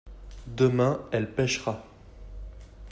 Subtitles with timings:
[0.47, 1.85] demain elle pêchera.